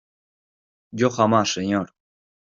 yo, 0.99 1.09
jamás, 1.11 1.53
señor. 1.53 1.93